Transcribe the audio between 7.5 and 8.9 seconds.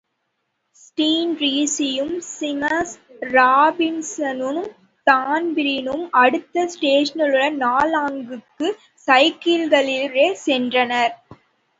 நாக்லாங்குக்கு